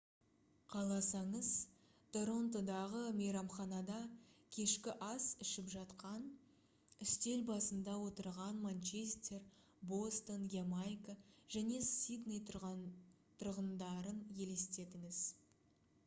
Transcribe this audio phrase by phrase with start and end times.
[0.73, 1.49] қаласаңыз
[2.15, 3.97] торонтодағы мейрамханада
[4.57, 6.23] кешкі ас ішіп жатқан
[7.07, 9.45] үстел басында отырған манчестер
[9.93, 11.17] бостон ямайка
[11.59, 15.21] және сидней тұрғындарын елестетіңіз